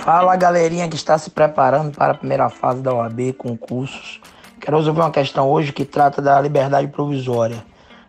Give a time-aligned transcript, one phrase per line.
[0.00, 4.18] Fala galerinha que está se preparando para a primeira fase da OAB, concursos.
[4.58, 7.62] Quero resolver uma questão hoje que trata da liberdade provisória.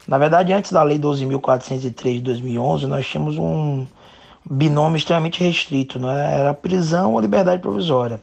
[0.08, 3.86] Na verdade, antes da Lei 12.403 de 2011, nós tínhamos um
[4.50, 6.40] binômio extremamente restrito, né?
[6.40, 8.22] era prisão ou liberdade provisória.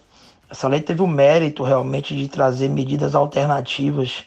[0.50, 4.24] Essa lei teve o mérito realmente de trazer medidas alternativas,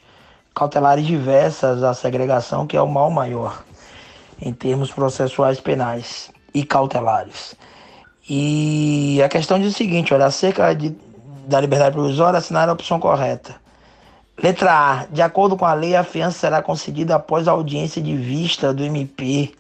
[0.54, 3.64] cautelares diversas à segregação, que é o mal maior
[4.40, 7.56] em termos processuais penais e cautelares.
[8.30, 10.96] E a questão diz o seguinte, olha, acerca de,
[11.48, 13.56] da liberdade provisória, assinar a opção correta.
[14.42, 15.06] Letra A.
[15.06, 18.84] De acordo com a lei, a fiança será concedida após a audiência de vista do
[18.84, 19.52] MP.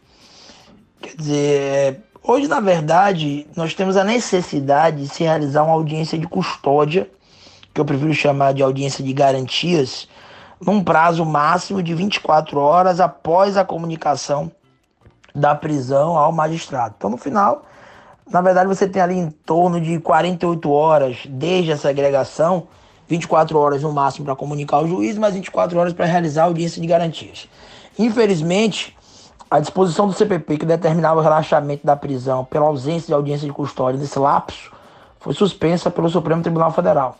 [1.02, 6.27] Quer dizer, hoje, na verdade, nós temos a necessidade de se realizar uma audiência de
[6.27, 7.09] custódia,
[7.73, 10.07] que eu prefiro chamar de audiência de garantias,
[10.59, 14.52] num prazo máximo de 24 horas após a comunicação
[15.34, 16.96] da prisão ao magistrado.
[16.98, 17.66] Então, no final,
[18.31, 22.68] na verdade, você tem ali em torno de 48 horas desde a segregação,
[23.07, 26.82] 24 horas no máximo para comunicar ao juiz, mais 24 horas para realizar a audiência
[26.82, 27.49] de garantias.
[27.99, 28.96] Infelizmente,
[29.49, 33.54] a disposição do CPP que determinava o relaxamento da prisão pela ausência de audiência de
[33.54, 34.71] custódia nesse lapso
[35.20, 37.18] foi suspensa pelo Supremo Tribunal Federal.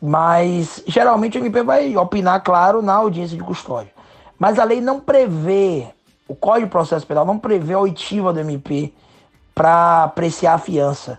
[0.00, 3.92] Mas geralmente o MP vai opinar, claro, na audiência de custódia.
[4.38, 5.88] Mas a lei não prevê,
[6.26, 8.92] o Código de Processo Penal não prevê a oitiva do MP
[9.54, 11.18] para apreciar a fiança.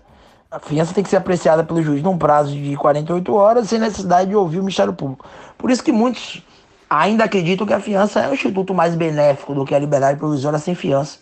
[0.50, 4.30] A fiança tem que ser apreciada pelo juiz num prazo de 48 horas, sem necessidade
[4.30, 5.26] de ouvir o Ministério Público.
[5.58, 6.42] Por isso que muitos
[6.88, 10.58] ainda acreditam que a fiança é um instituto mais benéfico do que a liberdade provisória
[10.58, 11.18] sem fiança.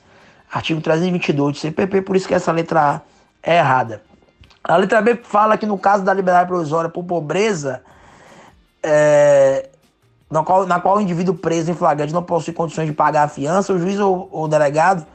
[0.53, 3.01] Artigo 322 do CPP, por isso que essa letra A
[3.43, 4.03] é errada.
[4.63, 7.83] A letra B fala que no caso da liberdade provisória por pobreza,
[8.83, 9.71] é,
[10.31, 13.29] na, qual, na qual o indivíduo preso em flagrante não possui condições de pagar a
[13.29, 15.07] fiança, o juiz ou o delegado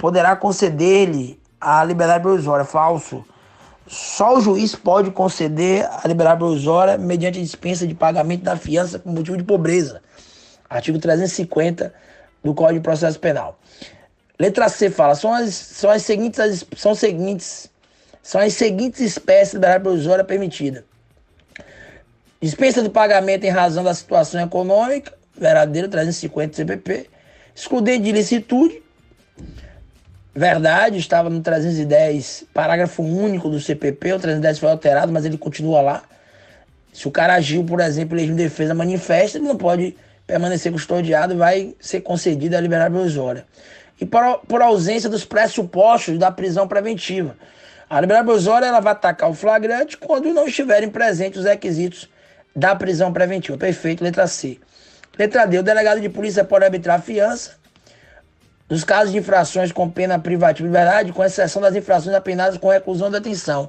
[0.00, 2.64] poderá conceder-lhe a liberdade provisória.
[2.64, 3.22] Falso.
[3.86, 9.12] Só o juiz pode conceder a liberdade provisória mediante dispensa de pagamento da fiança por
[9.12, 10.00] motivo de pobreza.
[10.68, 11.92] Artigo 350
[12.42, 13.58] do Código de Processo Penal.
[14.38, 17.68] Letra C fala: são as, são as seguintes são seguintes
[18.22, 20.84] são as seguintes espécies de liberdade provisória permitida.
[22.40, 27.10] Dispensa de pagamento em razão da situação econômica, verdadeiro 350 CPP,
[27.54, 28.82] excludente de ilicitude,
[30.34, 35.80] Verdade, estava no 310, parágrafo único do CPP, o 310 foi alterado, mas ele continua
[35.80, 36.02] lá.
[36.92, 39.96] Se o cara agiu, por exemplo, de defesa manifesta, ele não pode
[40.26, 43.44] permanecer custodiado e vai ser concedida a liberdade provisória.
[44.00, 47.36] E por, por ausência dos pressupostos da prisão preventiva.
[47.88, 52.08] A liberdade provisória ela vai atacar o flagrante quando não estiverem presentes os requisitos
[52.54, 53.58] da prisão preventiva.
[53.58, 54.58] Perfeito, letra C.
[55.18, 57.58] Letra D, o delegado de polícia pode arbitrar a fiança
[58.70, 62.68] nos casos de infrações com pena privativa de liberdade, com exceção das infrações apenadas com
[62.68, 63.68] reclusão de detenção.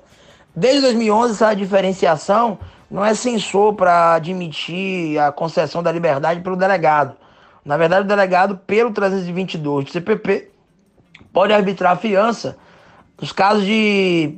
[0.56, 7.16] Desde 2011, essa diferenciação não é censor para admitir a concessão da liberdade pelo delegado.
[7.66, 10.52] Na verdade, o delegado, pelo 322 do CPP,
[11.34, 12.58] pode arbitrar a fiança
[13.20, 14.38] nos casos de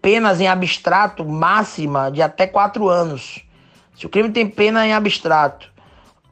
[0.00, 3.44] penas em abstrato máxima de até quatro anos.
[3.96, 5.72] Se o crime tem pena em abstrato,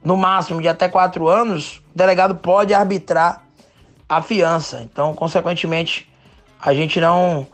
[0.05, 3.46] no máximo de até quatro anos, o delegado pode arbitrar
[4.09, 4.81] a fiança.
[4.83, 6.09] Então, consequentemente,
[6.61, 7.47] a gente não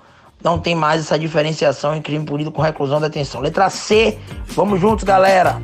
[0.42, 3.40] não tem mais essa diferenciação em crime punido com reclusão e detenção.
[3.40, 4.18] Letra C,
[4.48, 5.60] vamos juntos, galera.